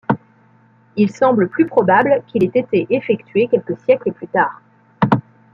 [0.95, 4.59] Il semble plus probable qu'il ait été effectué quelques siècles plus tard.